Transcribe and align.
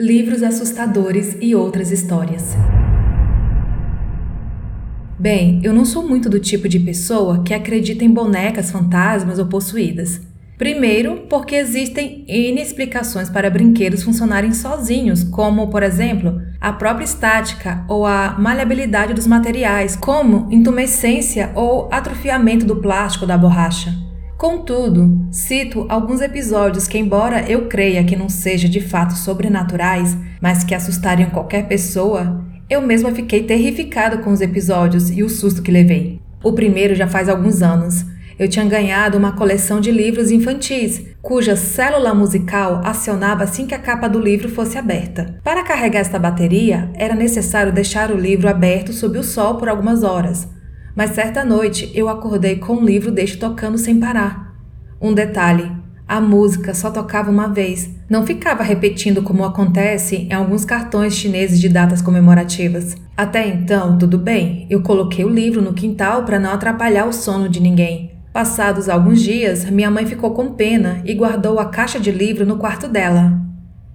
livros 0.00 0.42
assustadores 0.42 1.36
e 1.42 1.54
outras 1.54 1.92
histórias. 1.92 2.56
Bem, 5.18 5.60
eu 5.62 5.74
não 5.74 5.84
sou 5.84 6.08
muito 6.08 6.30
do 6.30 6.40
tipo 6.40 6.66
de 6.66 6.80
pessoa 6.80 7.42
que 7.42 7.52
acredita 7.52 8.02
em 8.02 8.10
bonecas, 8.10 8.70
fantasmas 8.70 9.38
ou 9.38 9.44
possuídas. 9.44 10.22
Primeiro, 10.56 11.26
porque 11.28 11.54
existem 11.54 12.24
N 12.26 12.62
explicações 12.62 13.28
para 13.28 13.50
brinquedos 13.50 14.02
funcionarem 14.02 14.54
sozinhos, 14.54 15.22
como, 15.22 15.68
por 15.68 15.82
exemplo, 15.82 16.40
a 16.58 16.72
própria 16.72 17.04
estática 17.04 17.84
ou 17.86 18.06
a 18.06 18.36
maleabilidade 18.38 19.12
dos 19.12 19.26
materiais, 19.26 19.96
como 19.96 20.48
intumescência 20.50 21.50
ou 21.54 21.90
atrofiamento 21.92 22.64
do 22.64 22.76
plástico 22.76 23.24
ou 23.24 23.28
da 23.28 23.36
borracha. 23.36 24.09
Contudo, 24.40 25.28
cito 25.30 25.84
alguns 25.86 26.22
episódios 26.22 26.88
que, 26.88 26.96
embora 26.96 27.42
eu 27.46 27.68
creia 27.68 28.02
que 28.02 28.16
não 28.16 28.30
sejam 28.30 28.70
de 28.70 28.80
fato 28.80 29.12
sobrenaturais, 29.12 30.16
mas 30.40 30.64
que 30.64 30.74
assustariam 30.74 31.28
qualquer 31.28 31.68
pessoa, 31.68 32.42
eu 32.70 32.80
mesma 32.80 33.12
fiquei 33.12 33.42
terrificada 33.42 34.16
com 34.16 34.32
os 34.32 34.40
episódios 34.40 35.10
e 35.10 35.22
o 35.22 35.28
susto 35.28 35.60
que 35.60 35.70
levei. 35.70 36.22
O 36.42 36.54
primeiro 36.54 36.94
já 36.94 37.06
faz 37.06 37.28
alguns 37.28 37.60
anos. 37.60 38.06
Eu 38.38 38.48
tinha 38.48 38.64
ganhado 38.64 39.18
uma 39.18 39.32
coleção 39.32 39.78
de 39.78 39.92
livros 39.92 40.30
infantis, 40.30 41.04
cuja 41.20 41.54
célula 41.54 42.14
musical 42.14 42.80
acionava 42.82 43.44
assim 43.44 43.66
que 43.66 43.74
a 43.74 43.78
capa 43.78 44.08
do 44.08 44.18
livro 44.18 44.48
fosse 44.48 44.78
aberta. 44.78 45.38
Para 45.44 45.64
carregar 45.64 46.00
esta 46.00 46.18
bateria, 46.18 46.90
era 46.94 47.14
necessário 47.14 47.74
deixar 47.74 48.10
o 48.10 48.16
livro 48.16 48.48
aberto 48.48 48.90
sob 48.90 49.18
o 49.18 49.22
sol 49.22 49.56
por 49.56 49.68
algumas 49.68 50.02
horas. 50.02 50.48
Mas 50.94 51.10
certa 51.10 51.44
noite 51.44 51.90
eu 51.94 52.08
acordei 52.08 52.56
com 52.56 52.74
um 52.74 52.84
livro 52.84 53.10
deste 53.10 53.38
tocando 53.38 53.78
sem 53.78 53.98
parar. 53.98 54.54
Um 55.00 55.14
detalhe: 55.14 55.70
a 56.06 56.20
música 56.20 56.74
só 56.74 56.90
tocava 56.90 57.30
uma 57.30 57.46
vez, 57.46 57.88
não 58.08 58.26
ficava 58.26 58.64
repetindo 58.64 59.22
como 59.22 59.44
acontece 59.44 60.16
em 60.28 60.32
alguns 60.32 60.64
cartões 60.64 61.14
chineses 61.14 61.60
de 61.60 61.68
datas 61.68 62.02
comemorativas. 62.02 62.96
Até 63.16 63.46
então, 63.46 63.96
tudo 63.96 64.18
bem, 64.18 64.66
eu 64.68 64.82
coloquei 64.82 65.24
o 65.24 65.28
livro 65.28 65.62
no 65.62 65.72
quintal 65.72 66.24
para 66.24 66.40
não 66.40 66.52
atrapalhar 66.52 67.06
o 67.06 67.12
sono 67.12 67.48
de 67.48 67.60
ninguém. 67.60 68.10
Passados 68.32 68.88
alguns 68.88 69.22
dias, 69.22 69.64
minha 69.70 69.90
mãe 69.90 70.04
ficou 70.04 70.32
com 70.32 70.54
pena 70.54 71.00
e 71.04 71.14
guardou 71.14 71.60
a 71.60 71.66
caixa 71.66 72.00
de 72.00 72.10
livro 72.10 72.44
no 72.44 72.58
quarto 72.58 72.88
dela. 72.88 73.40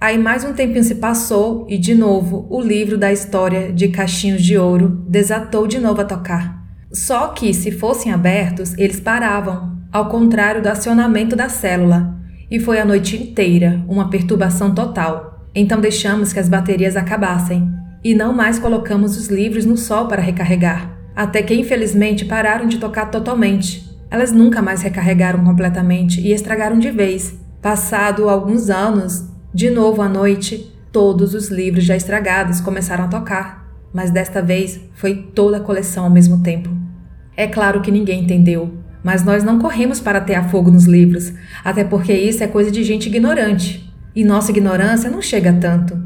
Aí 0.00 0.18
mais 0.18 0.44
um 0.44 0.52
tempinho 0.52 0.82
se 0.82 0.96
passou 0.96 1.64
e, 1.68 1.78
de 1.78 1.94
novo, 1.94 2.46
o 2.50 2.60
livro 2.60 2.98
da 2.98 3.12
história 3.12 3.72
de 3.72 3.86
Caixinhos 3.88 4.42
de 4.42 4.58
Ouro 4.58 5.04
desatou 5.06 5.66
de 5.66 5.78
novo 5.78 6.00
a 6.00 6.04
tocar. 6.04 6.59
Só 6.92 7.28
que, 7.28 7.54
se 7.54 7.70
fossem 7.70 8.12
abertos, 8.12 8.76
eles 8.76 8.98
paravam, 8.98 9.78
ao 9.92 10.08
contrário 10.08 10.62
do 10.62 10.68
acionamento 10.68 11.36
da 11.36 11.48
célula, 11.48 12.16
e 12.50 12.58
foi 12.58 12.80
a 12.80 12.84
noite 12.84 13.16
inteira 13.16 13.84
uma 13.88 14.10
perturbação 14.10 14.74
total. 14.74 15.46
Então 15.54 15.80
deixamos 15.80 16.32
que 16.32 16.40
as 16.40 16.48
baterias 16.48 16.96
acabassem 16.96 17.70
e 18.02 18.14
não 18.14 18.32
mais 18.32 18.58
colocamos 18.58 19.16
os 19.16 19.28
livros 19.28 19.64
no 19.64 19.76
sol 19.76 20.08
para 20.08 20.22
recarregar, 20.22 20.90
até 21.14 21.42
que 21.42 21.54
infelizmente 21.54 22.24
pararam 22.24 22.66
de 22.66 22.78
tocar 22.78 23.06
totalmente. 23.06 23.88
Elas 24.10 24.32
nunca 24.32 24.60
mais 24.60 24.82
recarregaram 24.82 25.44
completamente 25.44 26.20
e 26.20 26.32
estragaram 26.32 26.78
de 26.78 26.90
vez. 26.90 27.38
Passado 27.62 28.28
alguns 28.28 28.68
anos, 28.68 29.28
de 29.54 29.70
novo 29.70 30.02
à 30.02 30.08
noite, 30.08 30.76
todos 30.90 31.34
os 31.34 31.50
livros 31.50 31.84
já 31.84 31.94
estragados 31.94 32.60
começaram 32.60 33.04
a 33.04 33.08
tocar, 33.08 33.68
mas 33.92 34.10
desta 34.10 34.42
vez 34.42 34.80
foi 34.94 35.14
toda 35.34 35.58
a 35.58 35.60
coleção 35.60 36.04
ao 36.04 36.10
mesmo 36.10 36.42
tempo. 36.42 36.79
É 37.40 37.46
claro 37.46 37.80
que 37.80 37.90
ninguém 37.90 38.24
entendeu, 38.24 38.70
mas 39.02 39.24
nós 39.24 39.42
não 39.42 39.58
corremos 39.58 39.98
para 39.98 40.20
ter 40.20 40.38
fogo 40.50 40.70
nos 40.70 40.84
livros, 40.84 41.32
até 41.64 41.82
porque 41.82 42.12
isso 42.12 42.44
é 42.44 42.46
coisa 42.46 42.70
de 42.70 42.84
gente 42.84 43.06
ignorante. 43.06 43.90
E 44.14 44.22
nossa 44.22 44.50
ignorância 44.50 45.08
não 45.08 45.22
chega 45.22 45.50
tanto. 45.50 45.98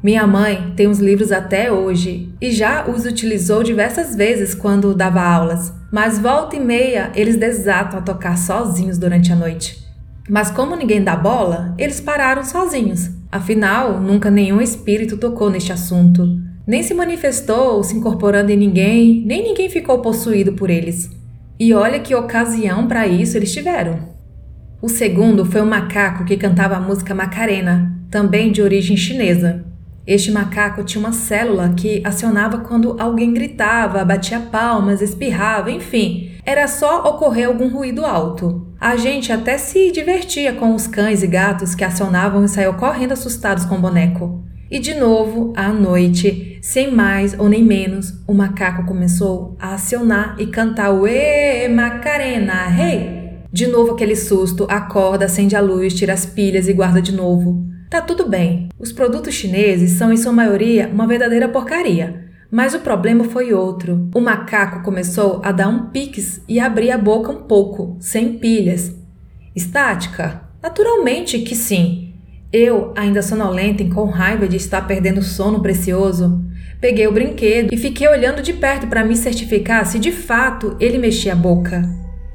Minha 0.00 0.24
mãe 0.24 0.72
tem 0.76 0.86
os 0.86 1.00
livros 1.00 1.32
até 1.32 1.72
hoje 1.72 2.32
e 2.40 2.52
já 2.52 2.86
os 2.86 3.04
utilizou 3.04 3.64
diversas 3.64 4.14
vezes 4.14 4.54
quando 4.54 4.94
dava 4.94 5.20
aulas, 5.20 5.72
mas 5.90 6.20
volta 6.20 6.54
e 6.54 6.60
meia 6.60 7.10
eles 7.16 7.36
desatam 7.36 7.98
a 7.98 8.02
tocar 8.02 8.38
sozinhos 8.38 8.98
durante 8.98 9.32
a 9.32 9.34
noite. 9.34 9.84
Mas 10.30 10.48
como 10.48 10.76
ninguém 10.76 11.02
dá 11.02 11.16
bola, 11.16 11.74
eles 11.76 12.00
pararam 12.00 12.44
sozinhos. 12.44 13.10
Afinal, 13.32 14.00
nunca 14.00 14.30
nenhum 14.30 14.60
espírito 14.60 15.16
tocou 15.16 15.50
neste 15.50 15.72
assunto 15.72 16.38
nem 16.68 16.82
se 16.82 16.92
manifestou 16.92 17.82
se 17.82 17.96
incorporando 17.96 18.52
em 18.52 18.56
ninguém, 18.56 19.22
nem 19.24 19.42
ninguém 19.42 19.70
ficou 19.70 20.02
possuído 20.02 20.52
por 20.52 20.68
eles. 20.68 21.10
E 21.58 21.72
olha 21.72 21.98
que 21.98 22.14
ocasião 22.14 22.86
para 22.86 23.06
isso 23.06 23.38
eles 23.38 23.50
tiveram. 23.50 23.98
O 24.82 24.88
segundo 24.88 25.46
foi 25.46 25.62
um 25.62 25.66
macaco 25.66 26.26
que 26.26 26.36
cantava 26.36 26.76
a 26.76 26.80
música 26.80 27.14
Macarena, 27.14 27.98
também 28.10 28.52
de 28.52 28.60
origem 28.60 28.98
chinesa. 28.98 29.64
Este 30.06 30.30
macaco 30.30 30.84
tinha 30.84 31.00
uma 31.00 31.12
célula 31.12 31.72
que 31.74 32.02
acionava 32.04 32.58
quando 32.58 32.96
alguém 33.00 33.32
gritava, 33.32 34.04
batia 34.04 34.38
palmas, 34.38 35.00
espirrava, 35.00 35.70
enfim, 35.70 36.32
era 36.44 36.68
só 36.68 37.02
ocorrer 37.08 37.48
algum 37.48 37.68
ruído 37.68 38.04
alto. 38.04 38.66
A 38.78 38.94
gente 38.94 39.32
até 39.32 39.56
se 39.56 39.90
divertia 39.90 40.52
com 40.52 40.74
os 40.74 40.86
cães 40.86 41.22
e 41.22 41.26
gatos 41.26 41.74
que 41.74 41.84
acionavam 41.84 42.44
e 42.44 42.48
saíam 42.48 42.74
correndo 42.74 43.12
assustados 43.12 43.64
com 43.64 43.76
o 43.76 43.80
boneco. 43.80 44.47
E 44.70 44.78
de 44.78 44.94
novo, 44.94 45.52
à 45.56 45.68
noite, 45.70 46.58
sem 46.60 46.90
mais 46.90 47.38
ou 47.38 47.48
nem 47.48 47.64
menos, 47.64 48.12
o 48.26 48.34
macaco 48.34 48.84
começou 48.84 49.56
a 49.58 49.72
acionar 49.72 50.36
e 50.38 50.46
cantar 50.46 50.90
o 50.90 51.04
Macarena, 51.74 52.66
hey! 52.68 53.18
De 53.50 53.66
novo 53.66 53.92
aquele 53.92 54.14
susto, 54.14 54.66
acorda, 54.68 55.24
acende 55.24 55.56
a 55.56 55.60
luz, 55.60 55.94
tira 55.94 56.12
as 56.12 56.26
pilhas 56.26 56.68
e 56.68 56.74
guarda 56.74 57.00
de 57.00 57.12
novo. 57.12 57.66
Tá 57.88 58.02
tudo 58.02 58.28
bem. 58.28 58.68
Os 58.78 58.92
produtos 58.92 59.32
chineses 59.32 59.92
são 59.92 60.12
em 60.12 60.18
sua 60.18 60.32
maioria 60.32 60.90
uma 60.92 61.06
verdadeira 61.06 61.48
porcaria. 61.48 62.28
Mas 62.50 62.74
o 62.74 62.80
problema 62.80 63.24
foi 63.24 63.54
outro. 63.54 64.10
O 64.14 64.20
macaco 64.20 64.82
começou 64.82 65.40
a 65.42 65.50
dar 65.50 65.68
um 65.68 65.86
piques 65.86 66.42
e 66.46 66.60
abrir 66.60 66.90
a 66.90 66.98
boca 66.98 67.32
um 67.32 67.42
pouco, 67.44 67.96
sem 68.00 68.38
pilhas. 68.38 68.94
Estática? 69.56 70.42
Naturalmente 70.62 71.38
que 71.38 71.54
sim. 71.54 72.07
Eu, 72.52 72.94
ainda 72.96 73.20
sonolenta 73.20 73.82
e 73.82 73.90
com 73.90 74.06
raiva 74.06 74.48
de 74.48 74.56
estar 74.56 74.86
perdendo 74.86 75.22
sono 75.22 75.60
precioso, 75.60 76.42
peguei 76.80 77.06
o 77.06 77.12
brinquedo 77.12 77.72
e 77.72 77.76
fiquei 77.76 78.08
olhando 78.08 78.40
de 78.40 78.54
perto 78.54 78.86
para 78.86 79.04
me 79.04 79.14
certificar 79.14 79.84
se 79.84 79.98
de 79.98 80.10
fato 80.10 80.74
ele 80.80 80.96
mexia 80.96 81.34
a 81.34 81.36
boca. 81.36 81.82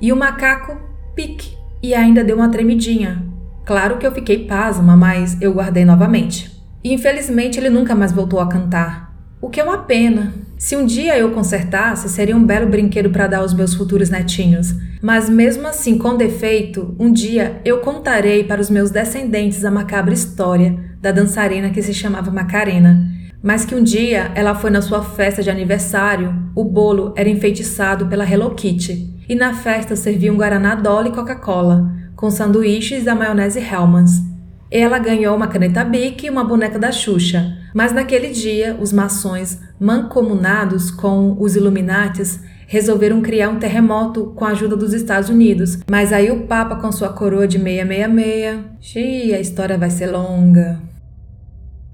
E 0.00 0.12
o 0.12 0.16
macaco, 0.16 0.76
pique, 1.14 1.56
e 1.82 1.94
ainda 1.94 2.22
deu 2.22 2.36
uma 2.36 2.50
tremidinha. 2.50 3.24
Claro 3.64 3.96
que 3.96 4.06
eu 4.06 4.12
fiquei 4.12 4.46
pasma, 4.46 4.96
mas 4.96 5.40
eu 5.40 5.54
guardei 5.54 5.84
novamente. 5.84 6.50
E 6.84 6.92
infelizmente 6.92 7.58
ele 7.58 7.70
nunca 7.70 7.94
mais 7.94 8.12
voltou 8.12 8.40
a 8.40 8.48
cantar. 8.48 9.16
O 9.40 9.48
que 9.48 9.60
é 9.60 9.64
uma 9.64 9.78
pena. 9.78 10.34
Se 10.62 10.76
um 10.76 10.86
dia 10.86 11.18
eu 11.18 11.32
consertasse, 11.32 12.08
seria 12.08 12.36
um 12.36 12.46
belo 12.46 12.68
brinquedo 12.68 13.10
para 13.10 13.26
dar 13.26 13.38
aos 13.38 13.52
meus 13.52 13.74
futuros 13.74 14.10
netinhos 14.10 14.72
mas 15.02 15.28
mesmo 15.28 15.66
assim, 15.66 15.98
com 15.98 16.16
defeito, 16.16 16.94
um 16.96 17.12
dia 17.12 17.60
eu 17.64 17.78
contarei 17.78 18.44
para 18.44 18.60
os 18.60 18.70
meus 18.70 18.92
descendentes 18.92 19.64
a 19.64 19.70
macabra 19.70 20.14
história 20.14 20.78
da 21.00 21.10
dançarina 21.10 21.70
que 21.70 21.82
se 21.82 21.92
chamava 21.92 22.30
Macarena. 22.30 23.10
Mas 23.42 23.64
que 23.64 23.74
um 23.74 23.82
dia 23.82 24.30
ela 24.36 24.54
foi 24.54 24.70
na 24.70 24.80
sua 24.80 25.02
festa 25.02 25.42
de 25.42 25.50
aniversário, 25.50 26.32
o 26.54 26.62
bolo 26.62 27.12
era 27.16 27.28
enfeitiçado 27.28 28.06
pela 28.06 28.24
Hello 28.24 28.54
Kitty, 28.54 29.24
e 29.28 29.34
na 29.34 29.54
festa 29.54 29.96
serviam 29.96 30.36
Guaraná 30.36 30.76
Dolly 30.76 31.08
e 31.08 31.12
Coca-Cola, 31.12 31.90
com 32.14 32.30
sanduíches 32.30 33.02
da 33.02 33.16
maionese 33.16 33.58
Hellmann's. 33.58 34.31
Ela 34.74 34.98
ganhou 34.98 35.36
uma 35.36 35.48
caneta 35.48 35.84
Bic 35.84 36.24
e 36.24 36.30
uma 36.30 36.42
boneca 36.42 36.78
da 36.78 36.90
Xuxa, 36.90 37.58
mas 37.74 37.92
naquele 37.92 38.28
dia 38.28 38.74
os 38.80 38.90
maçons, 38.90 39.58
mancomunados 39.78 40.90
com 40.90 41.36
os 41.38 41.54
Illuminates, 41.54 42.40
resolveram 42.66 43.20
criar 43.20 43.50
um 43.50 43.58
terremoto 43.58 44.32
com 44.34 44.46
a 44.46 44.48
ajuda 44.48 44.74
dos 44.74 44.94
Estados 44.94 45.28
Unidos. 45.28 45.78
Mas 45.90 46.10
aí 46.10 46.30
o 46.30 46.46
Papa, 46.46 46.76
com 46.76 46.90
sua 46.90 47.10
coroa 47.10 47.46
de 47.46 47.58
666, 47.58 48.60
xiii, 48.80 49.34
a 49.34 49.40
história 49.40 49.76
vai 49.76 49.90
ser 49.90 50.06
longa. 50.06 50.80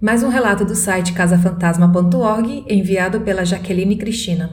Mais 0.00 0.22
um 0.22 0.28
relato 0.28 0.64
do 0.64 0.76
site 0.76 1.12
casafantasma.org, 1.14 2.64
enviado 2.68 3.22
pela 3.22 3.44
Jaqueline 3.44 3.96
Cristina. 3.96 4.50